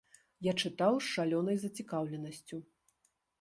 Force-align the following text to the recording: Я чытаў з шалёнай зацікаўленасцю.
Я 0.45 0.53
чытаў 0.61 0.93
з 1.01 1.11
шалёнай 1.17 1.59
зацікаўленасцю. 1.65 2.57